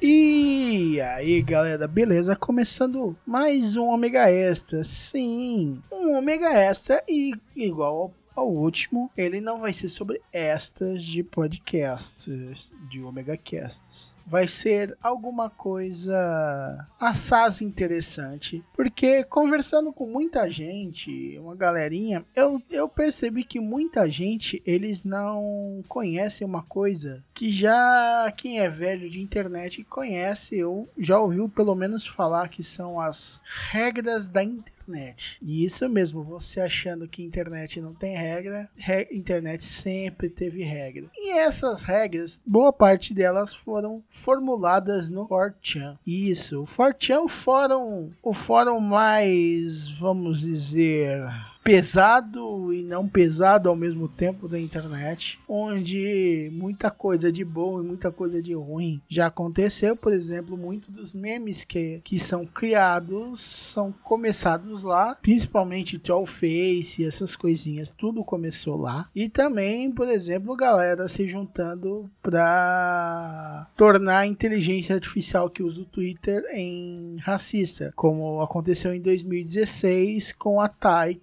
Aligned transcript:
E 0.00 1.00
aí 1.00 1.42
galera, 1.42 1.88
beleza? 1.88 2.36
Começando 2.36 3.16
mais 3.26 3.74
um 3.74 3.86
Ômega 3.86 4.30
Extra. 4.30 4.84
Sim, 4.84 5.82
um 5.90 6.16
Ômega 6.16 6.50
Extra 6.50 7.02
e 7.08 7.34
igual 7.56 8.12
ao 8.36 8.48
último, 8.48 9.10
ele 9.16 9.40
não 9.40 9.60
vai 9.60 9.72
ser 9.72 9.88
sobre 9.88 10.20
estas 10.32 11.02
de 11.02 11.24
podcasts, 11.24 12.72
de 12.88 13.02
Omega 13.02 13.36
Casts 13.36 14.15
vai 14.26 14.48
ser 14.48 14.96
alguma 15.02 15.48
coisa 15.48 16.86
assaz 16.98 17.60
interessante. 17.60 18.64
Porque 18.74 19.22
conversando 19.24 19.92
com 19.92 20.06
muita 20.06 20.50
gente, 20.50 21.38
uma 21.38 21.54
galerinha, 21.54 22.24
eu, 22.34 22.60
eu 22.68 22.88
percebi 22.88 23.44
que 23.44 23.60
muita 23.60 24.10
gente 24.10 24.62
eles 24.66 25.04
não 25.04 25.84
conhecem 25.88 26.46
uma 26.46 26.62
coisa 26.62 27.24
que 27.32 27.52
já 27.52 28.32
quem 28.36 28.60
é 28.60 28.68
velho 28.68 29.08
de 29.08 29.20
internet 29.20 29.84
conhece 29.84 30.62
ou 30.62 30.88
já 30.98 31.18
ouviu 31.18 31.48
pelo 31.48 31.74
menos 31.74 32.06
falar 32.06 32.48
que 32.48 32.62
são 32.62 33.00
as 33.00 33.40
regras 33.70 34.28
da 34.28 34.42
internet 34.42 34.75
internet. 34.86 35.38
E 35.42 35.64
isso 35.64 35.88
mesmo, 35.88 36.22
você 36.22 36.60
achando 36.60 37.08
que 37.08 37.22
internet 37.22 37.80
não 37.80 37.94
tem 37.94 38.16
regra, 38.16 38.68
re 38.76 39.08
internet 39.10 39.64
sempre 39.64 40.28
teve 40.28 40.62
regra. 40.62 41.10
E 41.16 41.38
essas 41.38 41.82
regras, 41.82 42.42
boa 42.46 42.72
parte 42.72 43.12
delas 43.12 43.54
foram 43.54 44.02
formuladas 44.08 45.10
no 45.10 45.28
4chan. 45.28 45.98
Isso, 46.06 46.62
o 46.62 46.64
4chan 46.64 47.14
é 47.14 47.20
o 47.20 47.28
fórum, 47.28 48.10
o 48.22 48.32
fórum 48.32 48.80
mais, 48.80 49.88
vamos 49.98 50.40
dizer, 50.40 51.22
pesado 51.66 52.72
e 52.72 52.84
não 52.84 53.08
pesado 53.08 53.68
ao 53.68 53.74
mesmo 53.74 54.06
tempo 54.06 54.46
da 54.46 54.58
internet, 54.58 55.40
onde 55.48 56.48
muita 56.52 56.92
coisa 56.92 57.32
de 57.32 57.44
bom 57.44 57.82
e 57.82 57.84
muita 57.84 58.12
coisa 58.12 58.40
de 58.40 58.54
ruim 58.54 59.02
já 59.08 59.26
aconteceu. 59.26 59.96
Por 59.96 60.12
exemplo, 60.12 60.56
muitos 60.56 60.90
dos 60.90 61.12
memes 61.12 61.64
que, 61.64 62.00
que 62.04 62.20
são 62.20 62.46
criados 62.46 63.40
são 63.40 63.90
começados 63.90 64.84
lá, 64.84 65.16
principalmente 65.20 65.98
Trollface 65.98 67.02
e 67.02 67.04
essas 67.04 67.34
coisinhas, 67.34 67.90
tudo 67.90 68.22
começou 68.22 68.76
lá. 68.76 69.10
E 69.12 69.28
também, 69.28 69.90
por 69.90 70.08
exemplo, 70.08 70.54
galera 70.54 71.08
se 71.08 71.26
juntando 71.26 72.08
para 72.22 73.66
tornar 73.74 74.18
a 74.18 74.26
inteligência 74.26 74.94
artificial 74.94 75.50
que 75.50 75.64
usa 75.64 75.80
o 75.80 75.84
Twitter 75.84 76.44
em 76.52 77.16
racista, 77.18 77.90
como 77.96 78.40
aconteceu 78.40 78.94
em 78.94 79.00
2016 79.00 80.30
com 80.30 80.60
a 80.60 80.68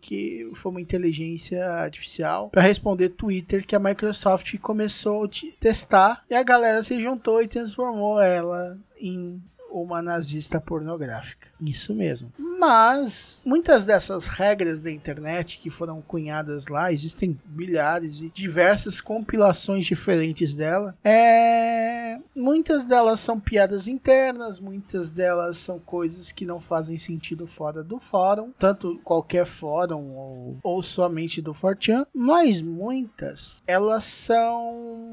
que 0.02 0.32
foi 0.53 0.71
uma 0.71 0.81
inteligência 0.81 1.66
artificial 1.66 2.49
para 2.49 2.61
responder 2.61 3.09
Twitter 3.09 3.66
que 3.66 3.75
a 3.75 3.79
Microsoft 3.79 4.57
começou 4.59 5.25
a 5.25 5.29
testar 5.59 6.23
e 6.29 6.35
a 6.35 6.44
galera 6.44 6.83
se 6.83 7.01
juntou 7.01 7.41
e 7.41 7.47
transformou 7.47 8.19
ela 8.19 8.77
em 8.99 9.41
uma 9.73 10.01
nazista 10.01 10.61
pornográfica. 10.61 11.47
Isso 11.59 11.94
mesmo. 11.94 12.31
Mas 12.38 13.41
muitas 13.45 13.85
dessas 13.85 14.28
regras 14.28 14.81
da 14.81 14.91
internet 14.91 15.59
que 15.59 15.69
foram 15.69 16.01
cunhadas 16.01 16.67
lá, 16.67 16.91
existem 16.91 17.39
milhares 17.45 18.22
e 18.22 18.29
diversas 18.29 19.01
compilações 19.01 19.85
diferentes 19.85 20.53
dela. 20.53 20.95
É... 21.03 22.19
Muitas 22.35 22.85
delas 22.85 23.19
são 23.19 23.39
piadas 23.39 23.88
internas, 23.88 24.59
muitas 24.59 25.12
delas 25.12 25.57
são 25.57 25.79
coisas 25.79 26.31
que 26.31 26.45
não 26.45 26.59
fazem 26.59 26.97
sentido 26.97 27.47
fora 27.47 27.83
do 27.83 28.00
fórum, 28.00 28.51
tanto 28.57 29.00
qualquer 29.03 29.45
fórum 29.45 30.12
ou, 30.16 30.57
ou 30.63 30.83
somente 30.83 31.41
do 31.41 31.51
4chan, 31.51 32.06
mas 32.13 32.62
muitas 32.62 33.62
elas 33.66 34.03
são 34.03 35.12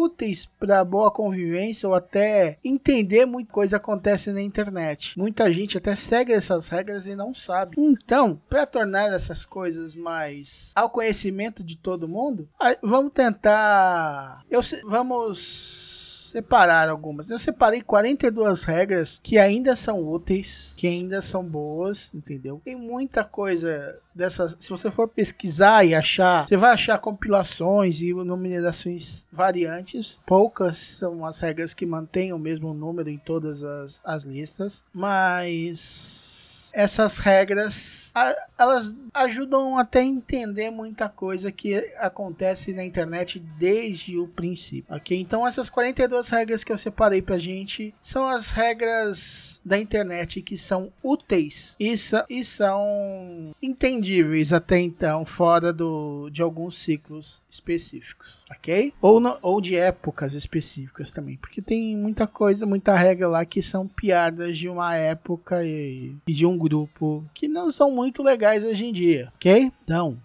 úteis 0.00 0.46
para 0.46 0.84
boa 0.84 1.10
convivência 1.10 1.88
ou 1.88 1.94
até 1.94 2.58
entender 2.64 3.26
muita 3.26 3.52
coisa 3.52 3.76
acontece 3.76 4.32
na 4.32 4.40
internet. 4.40 5.18
Muita 5.18 5.52
gente 5.52 5.78
até 5.78 5.94
segue 5.94 6.32
essas 6.32 6.68
regras 6.68 7.06
e 7.06 7.14
não 7.14 7.34
sabe. 7.34 7.76
Então, 7.78 8.40
para 8.48 8.66
tornar 8.66 9.12
essas 9.12 9.44
coisas 9.44 9.94
mais 9.94 10.70
ao 10.74 10.90
conhecimento 10.90 11.62
de 11.62 11.76
todo 11.76 12.08
mundo, 12.08 12.48
vamos 12.82 13.12
tentar. 13.12 14.44
Eu, 14.50 14.60
vamos 14.84 15.89
separar 16.30 16.88
algumas. 16.88 17.28
Eu 17.28 17.38
separei 17.38 17.82
42 17.82 18.64
regras 18.64 19.20
que 19.22 19.38
ainda 19.38 19.74
são 19.76 20.06
úteis, 20.06 20.72
que 20.76 20.86
ainda 20.86 21.20
são 21.20 21.44
boas, 21.44 22.12
entendeu? 22.14 22.60
Tem 22.64 22.76
muita 22.76 23.24
coisa 23.24 23.98
dessas. 24.14 24.56
Se 24.60 24.70
você 24.70 24.90
for 24.90 25.08
pesquisar 25.08 25.84
e 25.84 25.94
achar, 25.94 26.46
você 26.48 26.56
vai 26.56 26.72
achar 26.72 26.98
compilações 26.98 28.00
e 28.00 28.12
numerações 28.12 29.26
variantes. 29.32 30.20
Poucas 30.26 30.76
são 30.76 31.26
as 31.26 31.38
regras 31.40 31.74
que 31.74 31.86
mantêm 31.86 32.32
o 32.32 32.38
mesmo 32.38 32.72
número 32.72 33.08
em 33.08 33.18
todas 33.18 33.62
as, 33.62 34.00
as 34.04 34.24
listas, 34.24 34.84
mas 34.92 36.70
essas 36.72 37.18
regras 37.18 38.09
elas 38.58 38.94
ajudam 39.14 39.78
até 39.78 40.00
a 40.00 40.04
entender 40.04 40.70
muita 40.70 41.08
coisa 41.08 41.50
que 41.50 41.74
acontece 41.98 42.72
na 42.72 42.84
internet 42.84 43.38
desde 43.38 44.18
o 44.18 44.28
princípio, 44.28 44.94
ok? 44.94 45.18
Então 45.18 45.46
essas 45.46 45.70
42 45.70 46.28
regras 46.28 46.64
que 46.64 46.72
eu 46.72 46.78
separei 46.78 47.22
pra 47.22 47.38
gente 47.38 47.94
são 48.00 48.26
as 48.26 48.50
regras 48.50 49.60
da 49.64 49.78
internet 49.78 50.42
que 50.42 50.56
são 50.56 50.92
úteis 51.02 51.76
e, 51.78 51.94
e 52.28 52.44
são 52.44 53.54
entendíveis 53.62 54.52
até 54.52 54.78
então, 54.78 55.24
fora 55.24 55.72
do, 55.72 56.30
de 56.30 56.42
alguns 56.42 56.78
ciclos 56.78 57.42
específicos, 57.48 58.44
ok? 58.50 58.92
Ou, 59.00 59.20
no, 59.20 59.36
ou 59.42 59.60
de 59.60 59.76
épocas 59.76 60.34
específicas 60.34 61.10
também, 61.10 61.36
porque 61.36 61.60
tem 61.60 61.96
muita 61.96 62.26
coisa, 62.26 62.66
muita 62.66 62.94
regra 62.94 63.28
lá 63.28 63.44
que 63.44 63.62
são 63.62 63.86
piadas 63.86 64.56
de 64.56 64.68
uma 64.68 64.94
época 64.96 65.64
e, 65.64 66.14
e 66.26 66.32
de 66.32 66.46
um 66.46 66.56
grupo 66.56 67.24
que 67.34 67.48
não 67.48 67.70
são 67.70 67.90
muito 68.00 68.22
legais 68.22 68.64
hoje 68.64 68.86
em 68.86 68.92
dia, 68.94 69.30
ok? 69.36 69.70
Então, 69.84 70.16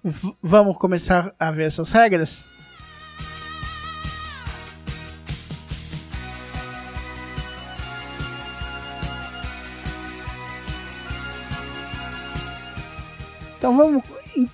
vamos 0.42 0.78
começar 0.78 1.36
a 1.38 1.52
ver 1.52 1.64
essas 1.64 1.92
regras? 1.92 2.46
Então 13.58 13.76
vamos 13.76 14.04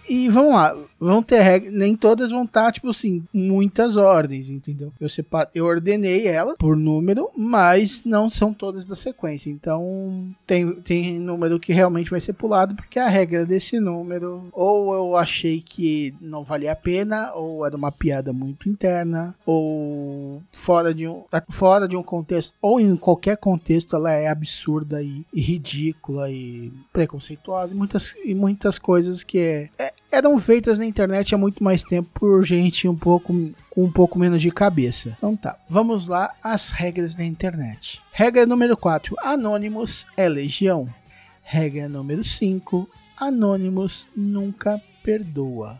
E, 0.07 0.29
vamos 0.29 0.53
lá, 0.53 0.75
vão 0.99 1.23
ter 1.23 1.41
regras, 1.41 1.73
nem 1.73 1.95
todas 1.95 2.29
vão 2.29 2.43
estar, 2.43 2.65
tá, 2.65 2.71
tipo 2.71 2.89
assim, 2.89 3.23
muitas 3.33 3.95
ordens, 3.95 4.49
entendeu? 4.49 4.93
Eu, 5.01 5.09
separo, 5.09 5.49
eu 5.55 5.65
ordenei 5.65 6.27
ela 6.27 6.55
por 6.55 6.77
número, 6.77 7.27
mas 7.35 8.03
não 8.05 8.29
são 8.29 8.53
todas 8.53 8.85
da 8.85 8.95
sequência. 8.95 9.49
Então, 9.49 10.29
tem, 10.45 10.71
tem 10.75 11.19
número 11.19 11.59
que 11.59 11.73
realmente 11.73 12.11
vai 12.11 12.21
ser 12.21 12.33
pulado, 12.33 12.75
porque 12.75 12.99
a 12.99 13.07
regra 13.07 13.45
desse 13.45 13.79
número, 13.79 14.47
ou 14.53 14.93
eu 14.93 15.17
achei 15.17 15.59
que 15.59 16.13
não 16.21 16.43
valia 16.43 16.73
a 16.73 16.75
pena, 16.75 17.33
ou 17.33 17.65
era 17.65 17.75
uma 17.75 17.91
piada 17.91 18.31
muito 18.31 18.69
interna, 18.69 19.33
ou 19.43 20.41
fora 20.51 20.93
de 20.93 21.07
um, 21.07 21.23
fora 21.49 21.87
de 21.87 21.97
um 21.97 22.03
contexto, 22.03 22.53
ou 22.61 22.79
em 22.79 22.95
qualquer 22.95 23.37
contexto, 23.37 23.95
ela 23.95 24.11
é 24.11 24.27
absurda 24.27 25.01
e, 25.01 25.25
e 25.33 25.41
ridícula 25.41 26.29
e 26.29 26.71
preconceituosa, 26.93 27.73
e 27.73 27.77
muitas, 27.77 28.13
e 28.23 28.35
muitas 28.35 28.77
coisas 28.77 29.23
que 29.23 29.39
é, 29.39 29.69
é, 29.77 29.93
eram 30.11 30.37
feitas 30.37 30.77
na 30.77 30.85
internet 30.85 31.33
há 31.33 31.37
muito 31.37 31.63
mais 31.63 31.83
tempo 31.83 32.09
por 32.13 32.43
gente 32.45 32.87
um 32.87 32.95
pouco 32.95 33.33
com 33.69 33.85
um 33.85 33.91
pouco 33.91 34.19
menos 34.19 34.41
de 34.41 34.51
cabeça. 34.51 35.15
Então 35.17 35.35
tá, 35.35 35.57
vamos 35.67 36.07
lá 36.07 36.33
as 36.43 36.69
regras 36.69 37.15
da 37.15 37.23
internet. 37.23 38.01
Regra 38.11 38.45
número 38.45 38.75
4: 38.75 39.15
Anônimos 39.21 40.05
é 40.15 40.27
legião. 40.27 40.93
Regra 41.41 41.87
número 41.87 42.23
5: 42.23 42.87
Anônimos 43.17 44.07
nunca 44.15 44.81
perdoa. 45.03 45.79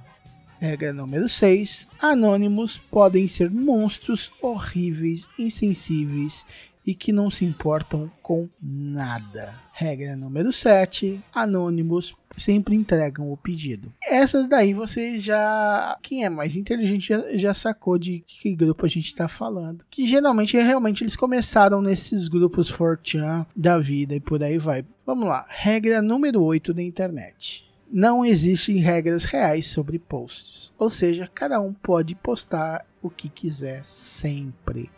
Regra 0.60 0.94
número 0.94 1.28
6: 1.28 1.88
Anônimos 2.02 2.78
podem 2.78 3.28
ser 3.28 3.52
monstros 3.52 4.32
horríveis, 4.42 5.28
insensíveis 5.38 6.46
e 6.86 6.95
que 6.95 7.12
não 7.12 7.30
se 7.30 7.45
importam 7.45 8.12
com 8.22 8.50
nada. 8.62 9.54
Regra 9.74 10.16
número 10.16 10.51
7: 10.51 11.22
Anônimos 11.33 12.16
sempre 12.38 12.75
entregam 12.75 13.31
o 13.31 13.38
pedido. 13.38 13.94
Essas 14.04 14.48
daí 14.48 14.74
vocês 14.74 15.24
já. 15.24 15.98
Quem 16.01 16.24
é 16.24 16.30
mais 16.30 16.56
inteligente 16.56 17.07
já, 17.07 17.38
já 17.38 17.54
sacou 17.54 17.98
de 17.98 18.24
que 18.25 18.56
grupo 18.56 18.86
a 18.86 18.89
gente 18.89 19.07
está 19.07 19.28
falando. 19.28 19.86
Que 19.89 20.07
geralmente 20.07 20.57
realmente 20.57 21.04
eles 21.04 21.16
começaram 21.16 21.81
nesses 21.81 22.28
grupos 22.28 22.69
Fortran 22.69 23.45
da 23.56 23.77
vida 23.77 24.16
e 24.16 24.19
por 24.19 24.44
aí 24.44 24.57
vai. 24.57 24.86
Vamos 25.06 25.27
lá. 25.27 25.45
Regra 25.50 26.01
número 26.01 26.42
8 26.42 26.74
da 26.74 26.81
internet 26.81 27.72
não 27.92 28.24
existem 28.24 28.77
regras 28.77 29.25
reais 29.25 29.68
sobre 29.68 30.00
posts. 30.00 30.72
Ou 30.77 30.89
seja, 30.89 31.27
cada 31.27 31.60
um 31.60 31.74
pode 31.74 32.16
postar 32.16 32.86
o 33.01 33.10
que 33.10 33.27
quiser 33.27 33.84
sempre. 33.84 34.89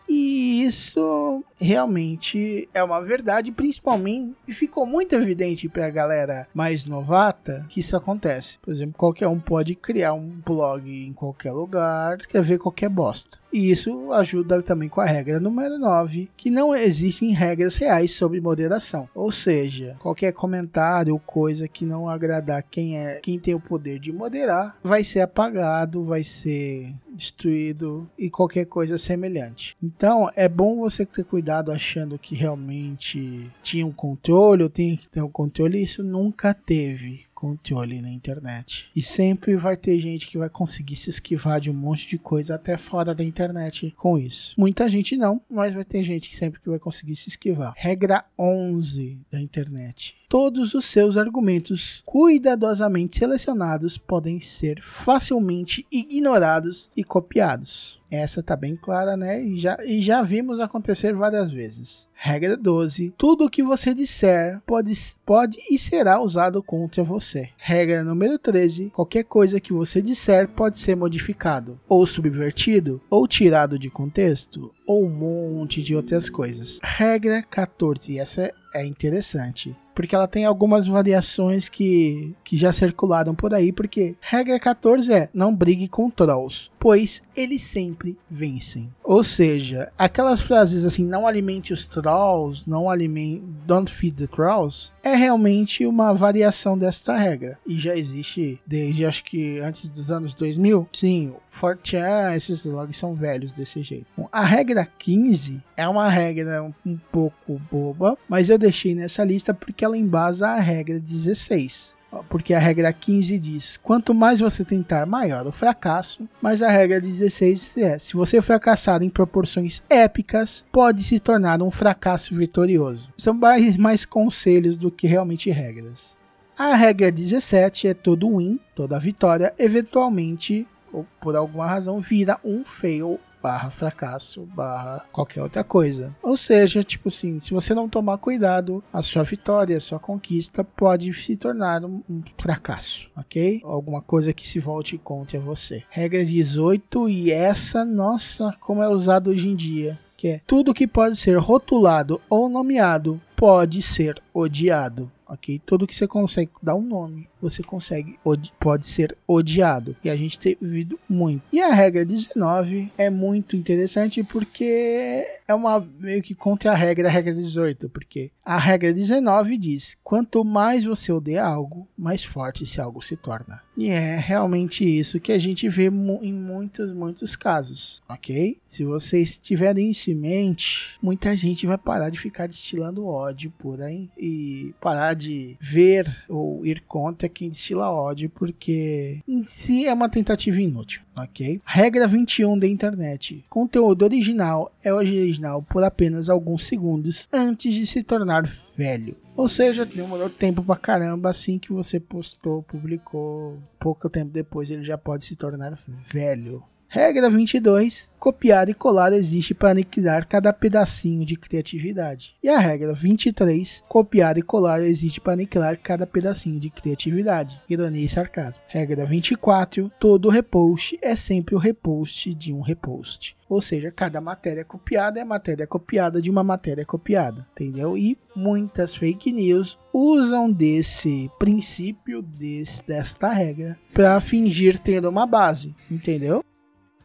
Isso 0.64 1.44
realmente 1.60 2.70
é 2.74 2.82
uma 2.84 3.02
verdade, 3.02 3.52
principalmente 3.52 4.36
e 4.48 4.54
ficou 4.54 4.86
muito 4.86 5.14
evidente 5.14 5.68
para 5.68 5.88
a 5.88 5.90
galera 5.90 6.48
mais 6.54 6.86
novata 6.86 7.66
que 7.70 7.82
isso 7.82 7.98
acontece. 7.98 8.58
Por 8.60 8.72
exemplo, 8.72 8.96
qualquer 8.98 9.28
um 9.28 9.40
pode 9.40 9.76
criar 9.76 10.14
um 10.14 10.30
blog 10.46 10.90
em 10.90 11.12
qualquer 11.12 11.52
lugar, 11.52 12.20
escrever 12.20 12.60
qualquer 12.60 12.90
bosta. 12.90 13.38
E 13.54 13.70
isso 13.70 14.12
ajuda 14.12 14.64
também 14.64 14.90
com 14.90 15.00
a 15.00 15.06
regra 15.06 15.40
número 15.40 15.78
9, 15.78 16.28
que 16.36 16.50
não 16.50 16.76
existem 16.76 17.32
regras 17.34 17.76
reais 17.76 18.16
sobre 18.16 18.42
moderação. 18.42 19.08
Ou 19.14 19.32
seja, 19.32 19.96
qualquer 20.00 20.34
comentário 20.34 21.14
ou 21.14 21.20
coisa 21.20 21.68
que 21.68 21.86
não 21.86 22.10
agradar 22.10 22.64
quem 22.64 22.98
é, 22.98 23.20
quem 23.22 23.38
tem 23.38 23.54
o 23.54 23.60
poder 23.60 24.00
de 24.00 24.12
moderar, 24.12 24.76
vai 24.82 25.04
ser 25.04 25.20
apagado, 25.20 26.04
vai 26.04 26.24
ser 26.24 26.96
destruído 27.24 28.10
e 28.18 28.30
qualquer 28.30 28.66
coisa 28.66 28.98
semelhante. 28.98 29.76
Então 29.82 30.30
é 30.36 30.48
bom 30.48 30.80
você 30.80 31.06
ter 31.06 31.24
cuidado 31.24 31.72
achando 31.72 32.20
que 32.20 32.36
realmente 32.36 33.50
tinha 33.62 33.86
um 33.86 33.92
controle 33.92 34.64
ou 34.64 34.70
tem 34.70 34.98
que 34.98 35.08
ter 35.08 35.22
um 35.22 35.30
controle. 35.30 35.82
Isso 35.82 36.04
nunca 36.04 36.54
teve 36.54 37.26
controle 37.44 38.02
na 38.02 38.10
internet. 38.10 38.90
E 38.96 39.04
sempre 39.04 39.58
vai 39.58 39.76
ter 39.76 40.00
gente 40.00 40.30
que 40.30 40.38
vai 40.38 40.50
conseguir 40.50 40.96
se 40.96 41.10
esquivar 41.10 41.60
de 41.60 41.70
um 41.70 41.74
monte 41.74 42.08
de 42.08 42.18
coisa 42.18 42.56
até 42.56 42.78
fora 42.78 43.14
da 43.14 43.22
internet 43.22 43.94
com 43.98 44.18
isso. 44.18 44.56
Muita 44.58 44.88
gente 44.88 45.18
não, 45.18 45.42
mas 45.50 45.74
vai 45.74 45.84
ter 45.84 46.04
gente 46.04 46.30
que 46.30 46.38
sempre 46.38 46.62
que 46.62 46.70
vai 46.70 46.80
conseguir 46.80 47.18
se 47.18 47.28
esquivar. 47.28 47.74
Regra 47.76 48.24
11 48.40 49.20
da 49.30 49.42
internet 49.42 50.16
todos 50.34 50.74
os 50.74 50.86
seus 50.86 51.16
argumentos 51.16 52.02
cuidadosamente 52.04 53.20
selecionados 53.20 54.00
podem 54.00 54.40
ser 54.40 54.82
facilmente 54.82 55.86
ignorados 55.92 56.90
e 56.98 57.04
copiados. 57.04 58.02
Essa 58.10 58.42
tá 58.42 58.56
bem 58.56 58.76
clara, 58.76 59.16
né? 59.16 59.44
E 59.44 59.56
já, 59.56 59.78
e 59.86 60.02
já 60.02 60.24
vimos 60.24 60.60
acontecer 60.60 61.14
várias 61.14 61.52
vezes. 61.52 62.08
Regra 62.14 62.58
12. 62.58 63.14
Tudo 63.16 63.46
o 63.46 63.50
que 63.50 63.62
você 63.62 63.94
disser 63.94 64.60
pode, 64.66 64.94
pode 65.24 65.60
e 65.70 65.78
será 65.78 66.20
usado 66.20 66.64
contra 66.64 67.04
você. 67.04 67.50
Regra 67.56 68.04
número 68.04 68.40
13. 68.40 68.90
Qualquer 68.90 69.26
coisa 69.26 69.60
que 69.60 69.74
você 69.74 70.02
disser 70.02 70.48
pode 70.48 70.80
ser 70.80 70.96
modificado, 70.96 71.80
ou 71.88 72.08
subvertido, 72.08 73.00
ou 73.08 73.28
tirado 73.28 73.78
de 73.78 73.90
contexto, 73.90 74.74
ou 74.88 75.06
um 75.06 75.10
monte 75.10 75.84
de 75.84 75.96
outras 75.96 76.28
coisas. 76.28 76.80
Regra 76.82 77.44
14. 77.44 78.18
Essa 78.18 78.52
é 78.74 78.84
interessante 78.84 79.76
porque 79.94 80.16
ela 80.16 80.28
tem 80.28 80.46
algumas 80.46 80.88
variações 80.88 81.70
que, 81.70 82.36
que 82.44 82.58
já 82.58 82.74
circularam 82.74 83.36
por 83.36 83.54
aí, 83.54 83.72
porque 83.72 84.16
regra 84.22 84.60
14 84.60 85.14
é 85.14 85.30
não 85.34 85.56
brigue 85.56 85.88
com 85.88 86.10
trolls, 86.10 86.70
pois 86.80 87.22
eles 87.36 87.64
sempre 87.64 88.18
vencem. 88.30 88.90
Ou 89.04 89.24
seja, 89.24 89.92
aquelas 89.98 90.42
frases 90.42 90.86
assim, 90.86 91.04
não 91.04 91.28
alimente 91.28 91.74
os 91.74 91.86
trolls, 91.86 92.64
não 92.68 92.90
alimente, 92.90 93.44
don't 93.66 93.92
feed 93.92 94.16
the 94.16 94.28
trolls, 94.28 94.94
é 95.04 95.14
realmente 95.16 95.86
uma 95.86 96.14
variação 96.14 96.78
desta 96.78 97.18
regra. 97.18 97.60
E 97.66 97.78
já 97.80 97.96
existe 97.96 98.62
desde 98.66 99.06
acho 99.06 99.24
que 99.24 99.60
antes 99.60 99.90
dos 99.90 100.10
anos 100.10 100.34
2000. 100.34 100.88
Sim, 100.94 101.34
Fortran, 101.48 102.34
esses 102.36 102.64
logs 102.66 102.98
são 102.98 103.14
velhos 103.14 103.54
desse 103.54 103.82
jeito. 103.82 104.08
Bom, 104.18 104.28
a 104.32 104.44
regra 104.44 104.86
15 104.86 105.62
é 105.76 105.88
uma 105.88 106.08
regra 106.10 106.64
um, 106.64 106.74
um 106.86 106.98
pouco 107.12 107.60
boba, 107.72 108.18
mas 108.28 108.50
eu 108.50 108.58
deixei 108.58 108.96
nessa 108.96 109.24
lista 109.24 109.54
porque 109.54 109.84
ela 109.84 109.98
embasa 109.98 110.48
a 110.50 110.60
regra 110.60 111.00
16 111.00 112.03
porque 112.30 112.54
a 112.54 112.60
regra 112.60 112.92
15 112.92 113.40
diz: 113.40 113.78
quanto 113.78 114.14
mais 114.14 114.40
você 114.40 114.64
tentar, 114.64 115.06
maior 115.06 115.48
o 115.48 115.52
fracasso. 115.52 116.28
Mas 116.42 116.62
a 116.62 116.70
regra 116.70 117.00
16 117.00 117.78
é: 117.78 117.98
se 117.98 118.14
você 118.14 118.42
fracassar 118.42 119.02
em 119.02 119.10
proporções 119.10 119.82
épicas, 119.90 120.64
pode 120.72 121.04
se 121.04 121.20
tornar 121.20 121.62
um 121.62 121.72
fracasso 121.72 122.36
vitorioso. 122.36 123.10
São 123.18 123.34
mais, 123.34 123.78
mais 123.78 124.06
conselhos 124.06 124.78
do 124.78 124.92
que 124.92 125.08
realmente 125.08 125.50
regras. 125.50 126.16
A 126.58 126.76
regra 126.76 127.12
17 127.12 127.88
é 127.88 127.94
todo 127.94 128.38
win, 128.38 128.60
toda 128.76 129.00
vitória, 129.00 129.54
eventualmente, 129.58 130.68
ou 130.92 131.06
por 131.20 131.36
alguma 131.36 131.66
razão, 131.66 132.00
vira 132.00 132.40
um 132.44 132.64
fail 132.64 133.20
barra 133.44 133.70
fracasso, 133.70 134.46
barra 134.56 135.06
qualquer 135.12 135.44
outra 135.44 135.66
coisa. 135.66 136.16
Ou 136.24 136.38
seja, 136.38 136.82
tipo 136.82 137.10
assim, 137.10 137.42
se 137.42 137.54
você 137.54 137.74
não 137.74 137.90
tomar 137.90 138.18
cuidado, 138.18 138.82
a 138.94 139.02
sua 139.02 139.24
vitória, 139.24 139.76
a 139.76 139.82
sua 139.82 140.00
conquista 140.00 140.64
pode 140.64 141.14
se 141.14 141.36
tornar 141.36 141.84
um, 141.84 142.02
um 142.10 142.24
fracasso, 142.38 143.12
ok? 143.18 143.60
Alguma 143.66 144.02
coisa 144.02 144.34
que 144.34 144.48
se 144.48 144.60
volte 144.60 144.98
contra 144.98 145.38
você. 145.42 145.84
Regra 145.90 146.24
18 146.24 147.10
e 147.10 147.32
essa, 147.32 147.84
nossa, 147.84 148.56
como 148.62 148.82
é 148.82 148.88
usado 148.88 149.32
hoje 149.32 149.50
em 149.50 149.56
dia. 149.56 150.00
Que 150.16 150.28
é 150.30 150.42
tudo 150.48 150.74
que 150.74 150.88
pode 150.88 151.18
ser 151.18 151.38
rotulado 151.38 152.22
ou 152.30 152.48
nomeado 152.48 153.22
pode 153.36 153.82
ser 153.82 154.22
odiado 154.34 155.12
ok? 155.28 155.62
Tudo 155.66 155.88
que 155.88 155.96
você 155.96 156.08
consegue 156.08 156.52
dar 156.62 156.76
um 156.76 156.82
nome, 156.82 157.28
você 157.42 157.64
consegue, 157.64 158.20
pode 158.60 158.88
ser 158.88 159.18
odiado. 159.28 159.96
E 160.04 160.10
a 160.10 160.16
gente 160.16 160.38
tem 160.38 160.58
vivido 160.62 161.00
muito. 161.10 161.44
E 161.52 161.62
a 161.62 161.74
regra 161.74 162.06
19 162.06 162.92
é 162.98 163.10
muito 163.10 163.56
interessante 163.56 164.24
porque 164.24 165.26
é 165.48 165.54
uma 165.54 165.80
meio 166.00 166.22
que 166.22 166.36
contra 166.36 166.72
a 166.72 166.76
regra, 166.76 167.08
a 167.08 167.12
regra 167.12 167.34
18, 167.34 167.90
porque 167.90 168.32
a 168.44 168.58
regra 168.58 168.94
19 168.94 169.58
diz: 169.58 169.98
quanto 170.04 170.44
mais 170.44 170.84
você 170.84 171.12
odeia 171.12 171.44
algo, 171.44 171.88
mais 171.98 172.24
forte 172.24 172.64
esse 172.64 172.80
algo 172.80 173.02
se 173.02 173.16
torna. 173.16 173.62
E 173.76 173.90
é 173.90 174.18
realmente 174.18 174.84
isso 174.86 175.20
que 175.20 175.32
a 175.32 175.40
gente 175.40 175.68
vê 175.68 175.88
em 175.88 176.34
muitos, 176.34 176.94
muitos 176.94 177.36
casos, 177.36 178.02
ok? 178.08 178.58
Se 178.64 178.84
vocês 178.84 179.38
tiverem 179.38 179.90
isso 179.90 180.12
em 180.12 180.16
mente, 180.16 180.98
muita 181.02 181.36
gente 181.36 181.66
vai 181.66 181.78
parar 181.78 182.10
de 182.10 182.20
ficar 182.20 182.48
destilando 182.48 183.06
ódio 183.06 183.52
por 183.58 183.82
aí 183.82 184.10
e 184.18 184.74
parar 184.80 185.16
de 185.16 185.58
ver 185.60 186.24
ou 186.30 186.66
ir 186.66 186.82
contra 186.82 187.28
quem 187.28 187.50
destila 187.50 187.90
ódio, 187.90 188.30
porque 188.30 189.20
em 189.28 189.44
si 189.44 189.86
é 189.86 189.94
uma 189.94 190.10
tentativa 190.10 190.62
inútil, 190.62 191.02
ok? 191.16 191.60
Regra 191.66 192.08
21 192.08 192.60
da 192.60 192.68
internet: 192.68 193.44
conteúdo 193.50 194.04
original 194.04 194.72
é 194.84 194.94
original 194.94 195.64
por 195.64 195.84
apenas 195.84 196.30
alguns 196.30 196.66
segundos 196.68 197.28
antes 197.34 197.74
de 197.74 197.88
se 197.88 198.04
tornar 198.04 198.44
velho. 198.78 199.23
Ou 199.36 199.50
seja, 199.50 199.84
demorou 199.86 200.30
tempo 200.30 200.64
pra 200.64 200.76
caramba 200.76 201.30
assim 201.30 201.58
que 201.58 201.74
você 201.74 202.00
postou, 202.00 202.62
publicou. 202.64 203.58
Pouco 203.80 204.10
tempo 204.10 204.32
depois 204.32 204.70
ele 204.70 204.84
já 204.84 204.98
pode 204.98 205.26
se 205.26 205.36
tornar 205.36 205.78
velho. 205.88 206.64
Regra 206.96 207.28
22. 207.28 208.08
Copiar 208.20 208.70
e 208.70 208.74
colar 208.76 209.14
existe 209.14 209.56
para 209.56 209.72
aniquilar 209.72 210.28
cada 210.28 210.54
pedacinho 210.54 211.26
de 211.26 211.36
criatividade. 211.36 212.36
E 212.44 212.48
a 212.48 212.60
regra 212.60 212.94
23. 212.94 213.82
Copiar 213.90 214.38
e 214.38 214.44
colar 214.44 214.80
existe 214.80 215.20
para 215.20 215.34
aniquilar 215.34 215.80
cada 215.82 216.06
pedacinho 216.06 216.60
de 216.60 216.70
criatividade. 216.70 217.60
Ironia 217.68 218.06
e 218.06 218.08
sarcasmo. 218.08 218.62
Regra 218.68 219.06
24. 219.06 219.92
Todo 220.00 220.30
repost 220.30 221.00
é 221.02 221.16
sempre 221.16 221.56
o 221.56 221.58
repost 221.58 222.32
de 222.36 222.54
um 222.54 222.62
repost. 222.62 223.36
Ou 223.50 223.60
seja, 223.60 223.90
cada 223.90 224.22
matéria 224.22 224.64
copiada 224.64 225.20
é 225.20 225.26
matéria 225.26 225.66
copiada 225.66 226.22
de 226.22 226.30
uma 226.30 226.44
matéria 226.44 226.86
copiada, 226.86 227.48
entendeu? 227.54 227.98
E 227.98 228.20
muitas 228.36 228.96
fake 228.96 229.32
news 229.32 229.80
usam 229.92 230.52
desse 230.52 231.28
princípio, 231.40 232.22
desse, 232.22 232.86
desta 232.86 233.32
regra, 233.32 233.76
para 233.92 234.22
fingir 234.22 234.78
ter 234.78 235.04
uma 235.08 235.26
base, 235.26 235.76
entendeu? 235.90 236.44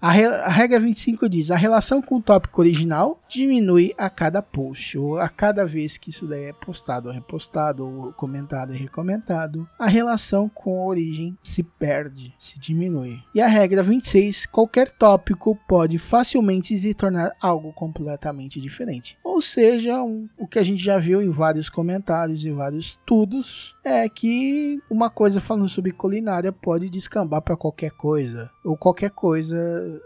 A, 0.01 0.11
re 0.11 0.25
a, 0.25 0.49
regra 0.49 0.79
25 0.79 1.29
diz: 1.29 1.51
a 1.51 1.57
relação 1.57 2.01
com 2.01 2.17
o 2.17 2.23
tópico 2.23 2.61
original 2.61 3.21
diminui 3.29 3.93
a 3.99 4.09
cada 4.09 4.41
post, 4.41 4.97
ou 4.97 5.19
a 5.19 5.29
cada 5.29 5.67
vez 5.67 5.99
que 5.99 6.11
isso 6.11 6.27
daí 6.27 6.45
é 6.45 6.53
postado 6.53 7.09
ou 7.09 7.15
repostado, 7.15 7.85
ou 7.85 8.13
comentado 8.13 8.73
e 8.73 8.79
recomentado, 8.79 9.69
a 9.79 9.87
relação 9.87 10.49
com 10.49 10.81
a 10.81 10.85
origem 10.85 11.37
se 11.43 11.63
perde, 11.63 12.33
se 12.39 12.61
diminui. 12.61 13.19
E 13.35 13.41
a 13.41 13.49
regra 13.49 13.83
26: 13.83 14.47
qualquer 14.47 14.91
tópico 14.91 15.59
pode 15.67 15.99
facilmente 15.99 16.79
se 16.79 16.95
tornar 16.95 17.33
algo 17.41 17.73
completamente 17.73 18.61
diferente. 18.61 19.19
Ou 19.39 19.43
seja, 19.43 20.03
um, 20.03 20.29
o 20.37 20.49
que 20.49 20.59
a 20.59 20.65
gente 20.65 20.83
já 20.83 20.99
viu 20.99 21.23
em 21.23 21.31
vários 21.31 21.69
comentários 21.69 22.45
e 22.45 22.51
vários 22.51 22.87
estudos 22.87 23.73
é 23.85 24.09
que 24.09 24.81
uma 24.91 25.09
coisa 25.09 25.41
falando 25.41 25.69
sobre 25.69 25.93
culinária 25.93 26.51
pode 26.51 26.91
descambar 26.91 27.41
para 27.41 27.57
qualquer 27.57 27.93
coisa, 27.93 28.51
ou 28.65 28.77
qualquer 28.77 29.13
coisa 29.13 29.57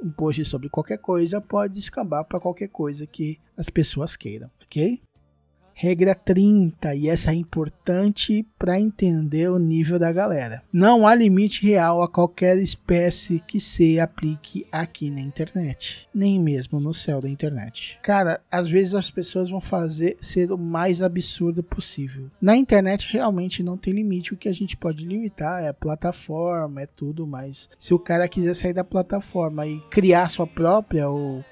um 0.03 0.11
post 0.11 0.45
sobre 0.45 0.69
qualquer 0.69 0.99
coisa 0.99 1.41
pode 1.41 1.79
escambar 1.79 2.27
para 2.27 2.39
qualquer 2.39 2.69
coisa 2.69 3.07
que 3.07 3.39
as 3.57 3.71
pessoas 3.71 4.17
queiram, 4.17 4.51
ok? 4.63 5.01
Regra 5.75 6.15
30, 6.15 6.95
e 6.95 7.09
essa 7.09 7.31
é 7.33 7.35
importante 7.35 8.47
para 8.59 8.79
entender 8.79 9.51
o 9.51 9.59
nível 9.59 9.99
da 9.99 10.13
galera. 10.13 10.63
Não 10.73 11.07
há 11.07 11.15
limite 11.15 11.67
real 11.67 12.03
a 12.03 12.09
qualquer 12.09 12.59
espécie 12.59 13.41
que 13.41 13.59
se 13.59 13.99
aplique 13.99 14.67
aqui 14.71 15.11
na 15.11 15.21
internet, 15.21 16.09
nem 16.15 16.39
mesmo 16.41 16.79
no 16.79 16.95
céu 16.95 17.21
da 17.21 17.29
internet. 17.29 17.99
Cara, 18.03 18.41
às 18.51 18.69
vezes 18.69 18.95
as 18.95 19.11
pessoas 19.11 19.51
vão 19.51 19.61
fazer 19.61 20.17
ser 20.21 20.53
o 20.53 20.59
mais 20.59 21.03
absurdo 21.03 21.63
possível. 21.63 22.31
Na 22.41 22.57
internet 22.57 23.13
realmente 23.13 23.63
não 23.63 23.77
tem 23.77 23.93
limite, 23.93 24.35
o 24.35 24.37
que 24.37 24.49
a 24.49 24.55
gente 24.55 24.77
pode 24.77 25.05
limitar 25.05 25.63
é 25.63 25.73
plataforma, 25.73 26.83
é 26.83 26.87
tudo, 26.87 27.27
mas 27.27 27.69
se 27.79 27.93
o 27.93 27.99
cara 27.99 28.29
quiser 28.29 28.55
sair 28.55 28.73
da 28.73 28.85
plataforma 28.85 29.67
e 29.67 29.81
criar 29.91 30.29
sua 30.29 30.47
própria 30.47 31.09
ou 31.09 31.45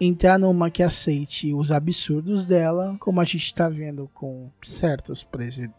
entrar 0.00 0.38
numa 0.38 0.70
que 0.70 0.82
aceite 0.82 1.52
os 1.52 1.70
absurdos 1.70 2.46
dela, 2.46 2.96
como 2.98 3.20
a 3.20 3.24
gente 3.24 3.44
está 3.44 3.68
vendo 3.68 4.08
com 4.14 4.50
certos 4.62 5.26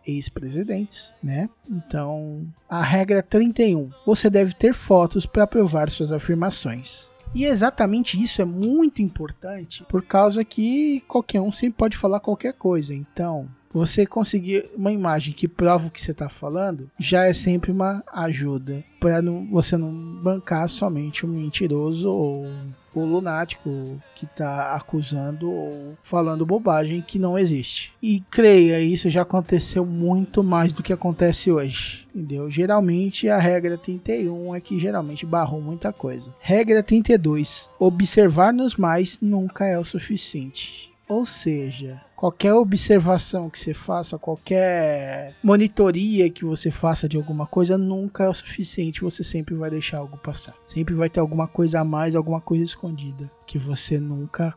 ex-presidentes, 0.05 1.15
né? 1.23 1.49
Então, 1.67 2.47
a 2.69 2.83
regra 2.83 3.23
31. 3.23 3.89
Você 4.05 4.29
deve 4.29 4.53
ter 4.53 4.73
fotos 4.73 5.25
para 5.25 5.47
provar 5.47 5.89
suas 5.89 6.11
afirmações. 6.11 7.09
E 7.33 7.45
exatamente 7.45 8.21
isso 8.21 8.41
é 8.41 8.45
muito 8.45 9.01
importante 9.01 9.85
por 9.87 10.03
causa 10.03 10.43
que 10.43 11.01
qualquer 11.07 11.39
um 11.39 11.51
sempre 11.51 11.77
pode 11.77 11.97
falar 11.97 12.19
qualquer 12.19 12.53
coisa. 12.53 12.93
Então, 12.93 13.47
você 13.73 14.05
conseguir 14.05 14.69
uma 14.75 14.91
imagem 14.91 15.33
que 15.33 15.47
prova 15.47 15.87
o 15.87 15.91
que 15.91 16.01
você 16.01 16.11
está 16.11 16.27
falando 16.27 16.91
já 16.99 17.25
é 17.25 17.33
sempre 17.33 17.71
uma 17.71 18.03
ajuda 18.11 18.83
para 18.99 19.21
você 19.49 19.77
não 19.77 19.91
bancar 20.21 20.67
somente 20.67 21.25
um 21.25 21.29
mentiroso 21.29 22.09
ou 22.11 22.47
o 22.93 23.05
lunático 23.05 24.01
que 24.15 24.25
está 24.25 24.75
acusando 24.75 25.49
ou 25.51 25.97
falando 26.01 26.45
bobagem 26.45 27.01
que 27.01 27.17
não 27.17 27.37
existe. 27.37 27.93
E 28.01 28.21
creia, 28.29 28.79
isso 28.79 29.09
já 29.09 29.21
aconteceu 29.21 29.85
muito 29.85 30.43
mais 30.43 30.73
do 30.73 30.83
que 30.83 30.93
acontece 30.93 31.51
hoje. 31.51 32.07
Entendeu? 32.13 32.49
Geralmente 32.49 33.29
a 33.29 33.37
regra 33.37 33.77
31 33.77 34.55
é 34.55 34.59
que 34.59 34.79
geralmente 34.79 35.25
barrou 35.25 35.61
muita 35.61 35.93
coisa. 35.93 36.33
Regra 36.39 36.83
32: 36.83 37.69
observar-nos 37.79 38.75
mais 38.75 39.19
nunca 39.21 39.65
é 39.65 39.77
o 39.77 39.85
suficiente. 39.85 40.91
Ou 41.07 41.25
seja, 41.25 42.01
qualquer 42.21 42.53
observação 42.53 43.49
que 43.49 43.57
você 43.57 43.73
faça, 43.73 44.15
qualquer 44.15 45.33
monitoria 45.43 46.29
que 46.29 46.45
você 46.45 46.69
faça 46.69 47.09
de 47.09 47.17
alguma 47.17 47.47
coisa 47.47 47.79
nunca 47.79 48.25
é 48.25 48.29
o 48.29 48.33
suficiente, 48.33 49.01
você 49.01 49.23
sempre 49.23 49.55
vai 49.55 49.71
deixar 49.71 49.97
algo 49.97 50.19
passar. 50.19 50.53
Sempre 50.67 50.93
vai 50.93 51.09
ter 51.09 51.19
alguma 51.19 51.47
coisa 51.47 51.79
a 51.79 51.83
mais, 51.83 52.15
alguma 52.15 52.39
coisa 52.39 52.63
escondida 52.63 53.27
que 53.47 53.57
você 53.57 53.99
nunca 53.99 54.55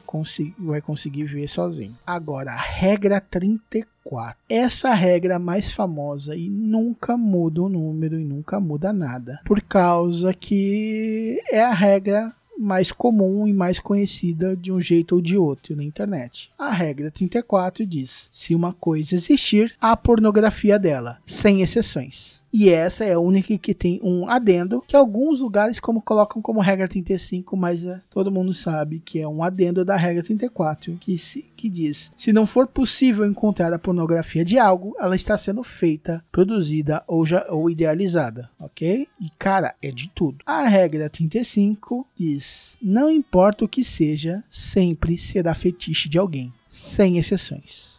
vai 0.58 0.82
conseguir 0.82 1.24
ver 1.24 1.48
sozinho. 1.48 1.96
Agora, 2.06 2.52
a 2.52 2.60
regra 2.60 3.18
34. 3.18 4.38
Essa 4.46 4.92
regra 4.92 5.38
mais 5.38 5.72
famosa 5.72 6.36
e 6.36 6.50
nunca 6.50 7.16
muda 7.16 7.62
o 7.62 7.68
número 7.70 8.20
e 8.20 8.24
nunca 8.24 8.60
muda 8.60 8.92
nada, 8.92 9.40
por 9.42 9.62
causa 9.62 10.34
que 10.34 11.42
é 11.50 11.62
a 11.62 11.72
regra 11.72 12.30
mais 12.58 12.92
comum 12.92 13.46
e 13.46 13.52
mais 13.52 13.78
conhecida 13.78 14.56
de 14.56 14.70
um 14.70 14.80
jeito 14.80 15.16
ou 15.16 15.20
de 15.20 15.36
outro 15.36 15.74
na 15.76 15.82
internet. 15.82 16.50
A 16.58 16.70
regra 16.70 17.10
34 17.10 17.86
diz: 17.86 18.28
se 18.32 18.54
uma 18.54 18.72
coisa 18.72 19.14
existir, 19.14 19.74
há 19.80 19.96
pornografia 19.96 20.78
dela, 20.78 21.18
sem 21.26 21.62
exceções. 21.62 22.43
E 22.56 22.68
essa 22.68 23.04
é 23.04 23.14
a 23.14 23.18
única 23.18 23.58
que 23.58 23.74
tem 23.74 23.98
um 24.00 24.28
adendo, 24.28 24.80
que 24.86 24.94
alguns 24.94 25.40
lugares 25.40 25.80
como 25.80 26.00
colocam 26.00 26.40
como 26.40 26.60
regra 26.60 26.86
35, 26.86 27.56
mas 27.56 27.84
é, 27.84 28.00
todo 28.08 28.30
mundo 28.30 28.54
sabe 28.54 29.02
que 29.04 29.18
é 29.18 29.26
um 29.26 29.42
adendo 29.42 29.84
da 29.84 29.96
regra 29.96 30.22
34, 30.22 30.96
que, 31.00 31.18
se, 31.18 31.44
que 31.56 31.68
diz: 31.68 32.12
se 32.16 32.32
não 32.32 32.46
for 32.46 32.68
possível 32.68 33.26
encontrar 33.26 33.72
a 33.72 33.78
pornografia 33.78 34.44
de 34.44 34.56
algo, 34.56 34.94
ela 35.00 35.16
está 35.16 35.36
sendo 35.36 35.64
feita, 35.64 36.24
produzida 36.30 37.02
ou, 37.08 37.26
já, 37.26 37.44
ou 37.48 37.68
idealizada, 37.68 38.48
ok? 38.60 39.08
E 39.20 39.30
cara, 39.36 39.74
é 39.82 39.90
de 39.90 40.08
tudo. 40.10 40.38
A 40.46 40.62
regra 40.62 41.10
35 41.10 42.06
diz: 42.16 42.76
não 42.80 43.10
importa 43.10 43.64
o 43.64 43.68
que 43.68 43.82
seja, 43.82 44.44
sempre 44.48 45.18
será 45.18 45.56
fetiche 45.56 46.08
de 46.08 46.18
alguém, 46.18 46.52
sem 46.68 47.18
exceções. 47.18 47.93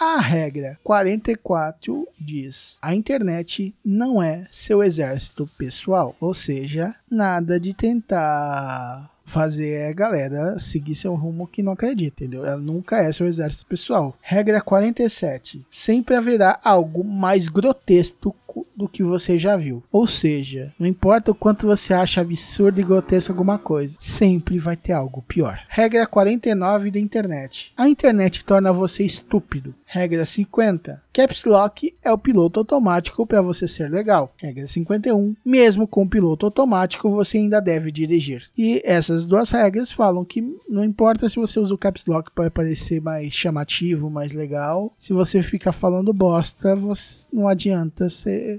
A 0.00 0.18
regra 0.18 0.78
44 0.82 2.08
diz: 2.18 2.78
a 2.80 2.94
internet 2.94 3.74
não 3.84 4.22
é 4.22 4.46
seu 4.50 4.82
exército 4.82 5.46
pessoal, 5.58 6.16
ou 6.18 6.32
seja, 6.32 6.94
nada 7.10 7.60
de 7.60 7.74
tentar 7.74 9.10
fazer 9.30 9.90
a 9.90 9.92
galera 9.92 10.58
seguir 10.58 10.94
seu 10.94 11.14
rumo 11.14 11.46
que 11.46 11.62
não 11.62 11.72
acredita, 11.72 12.24
entendeu? 12.24 12.46
Ela 12.46 12.56
nunca 12.56 12.96
é 12.96 13.12
seu 13.12 13.26
exército 13.26 13.66
pessoal. 13.66 14.16
Regra 14.22 14.62
47. 14.62 15.64
Sempre 15.70 16.16
haverá 16.16 16.58
algo 16.64 17.04
mais 17.04 17.50
grotesco 17.50 18.34
do 18.76 18.88
que 18.88 19.02
você 19.02 19.36
já 19.36 19.56
viu. 19.56 19.82
Ou 19.90 20.06
seja, 20.06 20.72
não 20.78 20.86
importa 20.86 21.30
o 21.30 21.34
quanto 21.34 21.66
você 21.66 21.92
acha 21.92 22.20
absurdo 22.20 22.80
e 22.80 22.84
grotesco 22.84 23.32
alguma 23.32 23.58
coisa, 23.58 23.96
sempre 24.00 24.58
vai 24.58 24.76
ter 24.76 24.92
algo 24.92 25.22
pior. 25.22 25.60
Regra 25.68 26.06
49 26.06 26.90
da 26.90 26.98
internet. 26.98 27.72
A 27.76 27.88
internet 27.88 28.44
torna 28.44 28.72
você 28.72 29.04
estúpido. 29.04 29.74
Regra 29.84 30.24
50. 30.24 31.02
Caps 31.12 31.44
Lock 31.44 31.92
é 32.02 32.12
o 32.12 32.18
piloto 32.18 32.60
automático 32.60 33.26
para 33.26 33.42
você 33.42 33.66
ser 33.66 33.90
legal. 33.90 34.32
Regra 34.36 34.66
51. 34.66 35.34
Mesmo 35.44 35.86
com 35.86 36.08
piloto 36.08 36.46
automático, 36.46 37.10
você 37.10 37.38
ainda 37.38 37.60
deve 37.60 37.90
dirigir. 37.90 38.44
E 38.56 38.80
essas 38.84 39.26
duas 39.26 39.50
regras 39.50 39.90
falam 39.90 40.24
que 40.24 40.40
não 40.68 40.84
importa 40.84 41.28
se 41.28 41.36
você 41.36 41.58
usa 41.58 41.74
o 41.74 41.78
Caps 41.78 42.06
Lock 42.06 42.30
para 42.30 42.50
parecer 42.50 43.00
mais 43.00 43.32
chamativo, 43.32 44.08
mais 44.08 44.32
legal, 44.32 44.94
se 44.98 45.12
você 45.12 45.42
fica 45.42 45.72
falando 45.72 46.12
bosta, 46.12 46.76
você, 46.76 47.26
não 47.32 47.48
adianta 47.48 48.08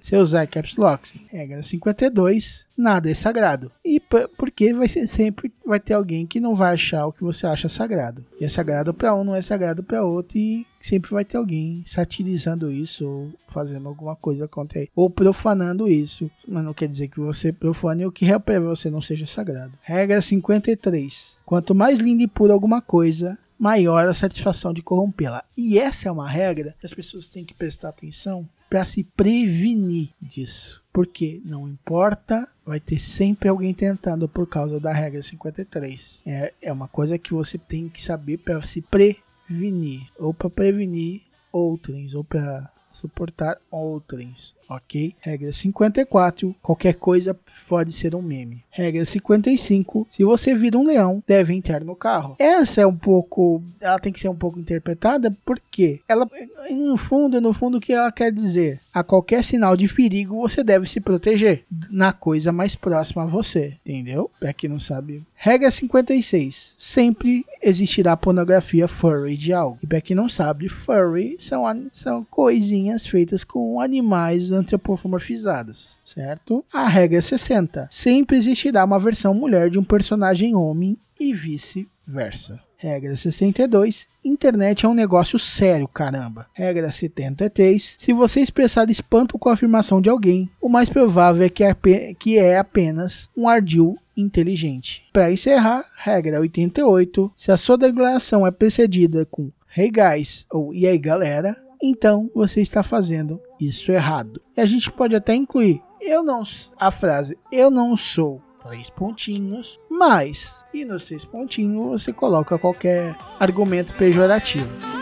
você, 0.01 0.17
usar 0.17 0.47
Caps 0.47 0.75
Lock. 0.75 1.27
Regra 1.29 1.63
52 1.63 2.65
nada 2.81 3.09
é 3.09 3.13
sagrado. 3.13 3.71
E 3.85 3.99
porque 3.99 4.73
vai 4.73 4.87
ser 4.87 5.07
sempre 5.07 5.53
vai 5.65 5.79
ter 5.79 5.93
alguém 5.93 6.25
que 6.25 6.39
não 6.39 6.55
vai 6.55 6.73
achar 6.73 7.05
o 7.05 7.13
que 7.13 7.23
você 7.23 7.45
acha 7.45 7.69
sagrado. 7.69 8.25
E 8.39 8.45
é 8.45 8.49
sagrado 8.49 8.93
para 8.93 9.13
um, 9.13 9.23
não 9.23 9.35
é 9.35 9.41
sagrado 9.41 9.83
para 9.83 10.03
outro 10.03 10.37
e 10.37 10.65
sempre 10.81 11.11
vai 11.11 11.23
ter 11.23 11.37
alguém 11.37 11.83
satirizando 11.85 12.71
isso 12.71 13.07
ou 13.07 13.31
fazendo 13.47 13.87
alguma 13.87 14.15
coisa 14.15 14.47
contra 14.47 14.79
ele, 14.79 14.89
ou 14.95 15.09
profanando 15.09 15.87
isso. 15.87 16.29
Mas 16.47 16.63
não 16.63 16.73
quer 16.73 16.87
dizer 16.87 17.07
que 17.07 17.19
você 17.19 17.53
profane 17.53 18.05
o 18.05 18.11
que 18.11 18.27
para 18.39 18.59
você 18.59 18.89
não 18.89 19.01
seja 19.01 19.27
sagrado. 19.27 19.73
Regra 19.81 20.21
53. 20.21 21.37
Quanto 21.45 21.75
mais 21.75 21.99
linda 21.99 22.23
e 22.23 22.27
pura 22.27 22.53
alguma 22.53 22.81
coisa, 22.81 23.37
maior 23.59 24.07
a 24.07 24.13
satisfação 24.13 24.73
de 24.73 24.81
corrompê-la. 24.81 25.43
E 25.55 25.77
essa 25.77 26.09
é 26.09 26.11
uma 26.11 26.27
regra 26.27 26.75
que 26.79 26.85
as 26.85 26.93
pessoas 26.93 27.29
têm 27.29 27.45
que 27.45 27.53
prestar 27.53 27.89
atenção 27.89 28.49
para 28.71 28.85
se 28.85 29.03
prevenir 29.03 30.11
disso. 30.21 30.81
Porque 30.93 31.41
não 31.43 31.67
importa, 31.67 32.47
vai 32.65 32.79
ter 32.79 32.99
sempre 32.99 33.49
alguém 33.49 33.73
tentando 33.73 34.29
por 34.29 34.47
causa 34.47 34.79
da 34.79 34.93
regra 34.93 35.21
53. 35.21 36.21
É, 36.25 36.53
é 36.61 36.71
uma 36.71 36.87
coisa 36.87 37.17
que 37.17 37.33
você 37.33 37.57
tem 37.57 37.89
que 37.89 38.01
saber 38.01 38.37
para 38.37 38.61
se 38.61 38.81
prevenir, 38.81 40.07
ou 40.17 40.33
para 40.33 40.49
prevenir 40.49 41.21
outros, 41.51 42.15
ou 42.15 42.23
para 42.23 42.71
suportar 43.01 43.57
outrens, 43.69 44.55
ok? 44.69 45.15
Regra 45.19 45.51
54, 45.51 46.55
qualquer 46.61 46.93
coisa 46.93 47.37
pode 47.67 47.91
ser 47.91 48.15
um 48.15 48.21
meme. 48.21 48.63
Regra 48.69 49.03
55, 49.03 50.07
se 50.09 50.23
você 50.23 50.53
vira 50.53 50.77
um 50.77 50.85
leão, 50.85 51.23
deve 51.27 51.53
entrar 51.53 51.83
no 51.83 51.95
carro. 51.95 52.35
Essa 52.39 52.81
é 52.81 52.87
um 52.87 52.95
pouco, 52.95 53.63
ela 53.79 53.99
tem 53.99 54.13
que 54.13 54.19
ser 54.19 54.29
um 54.29 54.35
pouco 54.35 54.59
interpretada 54.59 55.35
porque 55.45 55.99
ela, 56.07 56.29
no 56.69 56.97
fundo, 56.97 57.41
no 57.41 57.53
fundo, 57.53 57.77
o 57.77 57.81
que 57.81 57.93
ela 57.93 58.11
quer 58.11 58.31
dizer? 58.31 58.79
A 58.93 59.03
qualquer 59.03 59.43
sinal 59.43 59.75
de 59.75 59.91
perigo, 59.93 60.39
você 60.39 60.63
deve 60.63 60.87
se 60.87 60.99
proteger 60.99 61.63
na 61.89 62.13
coisa 62.13 62.51
mais 62.51 62.75
próxima 62.75 63.23
a 63.23 63.27
você, 63.27 63.77
entendeu? 63.85 64.29
Pra 64.39 64.53
quem 64.53 64.69
não 64.69 64.79
sabe. 64.79 65.23
Regra 65.43 65.71
56, 65.71 66.75
sempre 66.77 67.43
existirá 67.63 68.15
pornografia 68.15 68.87
furry 68.87 69.35
de 69.35 69.51
algo. 69.51 69.79
E 69.81 69.87
pra 69.87 69.99
quem 69.99 70.15
não 70.15 70.29
sabe, 70.29 70.69
furry 70.69 71.35
são, 71.39 71.63
são 71.91 72.23
coisinhas 72.23 73.07
feitas 73.07 73.43
com 73.43 73.81
animais 73.81 74.51
antropomorfizados, 74.51 75.99
certo? 76.05 76.63
A 76.71 76.87
regra 76.87 77.19
60. 77.19 77.89
Sempre 77.89 78.37
existirá 78.37 78.85
uma 78.85 78.99
versão 78.99 79.33
mulher 79.33 79.71
de 79.71 79.79
um 79.79 79.83
personagem 79.83 80.55
homem 80.55 80.95
e 81.19 81.33
vice-versa. 81.33 82.59
Regra 82.77 83.17
62. 83.17 84.07
Internet 84.23 84.85
é 84.85 84.89
um 84.89 84.93
negócio 84.93 85.39
sério, 85.39 85.87
caramba. 85.87 86.45
Regra 86.53 86.91
73. 86.91 87.95
Se 87.97 88.13
você 88.13 88.41
expressar 88.41 88.91
espanto 88.91 89.39
com 89.39 89.49
a 89.49 89.53
afirmação 89.53 89.99
de 89.99 90.09
alguém, 90.09 90.47
o 90.61 90.69
mais 90.69 90.87
provável 90.87 91.43
é 91.43 91.49
que 91.49 91.63
é, 91.63 91.73
que 92.13 92.37
é 92.37 92.59
apenas 92.59 93.27
um 93.35 93.49
ardil 93.49 93.97
inteligente. 94.21 95.03
Para 95.11 95.31
encerrar, 95.31 95.85
regra 95.95 96.39
88. 96.39 97.31
Se 97.35 97.51
a 97.51 97.57
sua 97.57 97.77
declaração 97.77 98.45
é 98.45 98.51
precedida 98.51 99.25
com 99.25 99.51
Hey 99.75 99.89
guys 99.89 100.45
ou 100.51 100.73
E 100.73 100.85
aí 100.85 100.97
galera, 100.97 101.55
então 101.81 102.29
você 102.35 102.61
está 102.61 102.83
fazendo 102.83 103.41
isso 103.59 103.91
errado. 103.91 104.41
E 104.55 104.61
a 104.61 104.65
gente 104.65 104.91
pode 104.91 105.15
até 105.15 105.33
incluir 105.33 105.81
eu 106.01 106.23
não 106.23 106.43
a 106.79 106.89
frase 106.89 107.37
eu 107.51 107.69
não 107.69 107.95
sou 107.95 108.41
três 108.63 108.89
pontinhos, 108.89 109.79
mas 109.89 110.65
e 110.73 110.85
nos 110.85 111.05
seis 111.05 111.25
pontinhos 111.25 112.01
você 112.01 112.13
coloca 112.13 112.57
qualquer 112.57 113.15
argumento 113.39 113.93
pejorativo. 113.93 115.00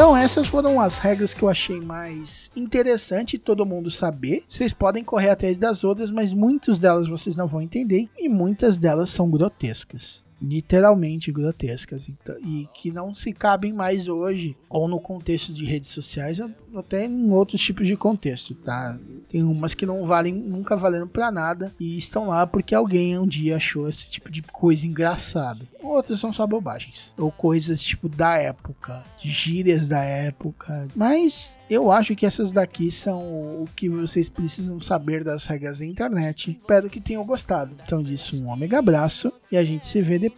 Então 0.00 0.16
essas 0.16 0.46
foram 0.46 0.80
as 0.80 0.96
regras 0.96 1.34
que 1.34 1.42
eu 1.42 1.48
achei 1.50 1.78
mais 1.78 2.50
interessante 2.56 3.36
todo 3.36 3.66
mundo 3.66 3.90
saber. 3.90 4.44
Vocês 4.48 4.72
podem 4.72 5.04
correr 5.04 5.28
atrás 5.28 5.58
das 5.58 5.84
outras, 5.84 6.10
mas 6.10 6.32
muitas 6.32 6.78
delas 6.78 7.06
vocês 7.06 7.36
não 7.36 7.46
vão 7.46 7.60
entender 7.60 8.08
e 8.16 8.26
muitas 8.26 8.78
delas 8.78 9.10
são 9.10 9.30
grotescas 9.30 10.24
literalmente 10.40 11.30
grotescas 11.30 12.08
então, 12.08 12.36
e 12.40 12.68
que 12.74 12.90
não 12.90 13.14
se 13.14 13.32
cabem 13.32 13.72
mais 13.72 14.08
hoje 14.08 14.56
ou 14.68 14.88
no 14.88 15.00
contexto 15.00 15.52
de 15.52 15.64
redes 15.64 15.90
sociais 15.90 16.40
ou 16.40 16.50
até 16.78 17.04
em 17.04 17.30
outros 17.30 17.60
tipos 17.60 17.86
de 17.86 17.96
contexto, 17.96 18.54
tá? 18.54 18.98
Tem 19.28 19.42
umas 19.42 19.74
que 19.74 19.84
não 19.84 20.04
valem, 20.04 20.32
nunca 20.32 20.76
valendo 20.76 21.08
para 21.08 21.30
nada 21.30 21.72
e 21.78 21.98
estão 21.98 22.28
lá 22.28 22.46
porque 22.46 22.74
alguém 22.74 23.18
um 23.18 23.26
dia 23.26 23.56
achou 23.56 23.88
esse 23.88 24.08
tipo 24.08 24.30
de 24.30 24.42
coisa 24.42 24.86
engraçado. 24.86 25.68
Outras 25.82 26.20
são 26.20 26.32
só 26.32 26.46
bobagens 26.46 27.12
ou 27.18 27.30
coisas 27.30 27.82
tipo 27.82 28.08
da 28.08 28.36
época, 28.36 29.02
gírias 29.18 29.88
da 29.88 30.02
época. 30.02 30.88
Mas 30.94 31.56
eu 31.68 31.90
acho 31.90 32.14
que 32.14 32.26
essas 32.26 32.52
daqui 32.52 32.90
são 32.92 33.20
o 33.20 33.68
que 33.74 33.88
vocês 33.88 34.28
precisam 34.28 34.80
saber 34.80 35.24
das 35.24 35.46
regras 35.46 35.78
da 35.78 35.86
internet. 35.86 36.50
Espero 36.50 36.88
que 36.88 37.00
tenham 37.00 37.24
gostado. 37.24 37.74
Então 37.84 38.02
disso 38.02 38.36
um 38.36 38.48
ômega 38.48 38.78
abraço 38.78 39.32
e 39.50 39.56
a 39.56 39.64
gente 39.64 39.86
se 39.86 40.00
vê 40.02 40.18
depois 40.18 40.29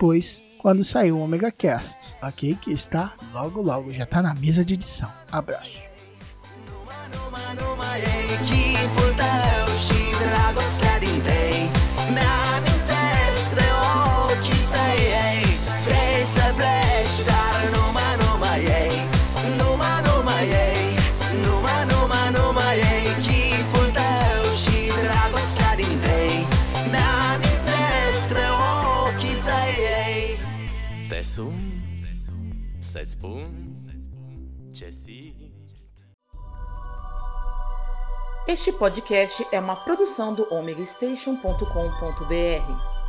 quando 0.58 0.84
sair 0.84 1.12
o 1.12 1.18
Omega 1.18 1.50
Cast, 1.50 2.14
ok? 2.22 2.56
Que 2.60 2.72
está 2.72 3.12
logo 3.32 3.60
logo, 3.60 3.92
já 3.92 4.04
está 4.04 4.22
na 4.22 4.34
mesa 4.34 4.64
de 4.64 4.74
edição. 4.74 5.12
Abraço. 5.30 5.80
Setz 33.02 33.16
Este 38.46 38.72
podcast 38.72 39.44
é 39.50 39.58
uma 39.58 39.74
produção 39.74 40.32
do 40.32 40.46
omegastation.com.br. 40.54 43.01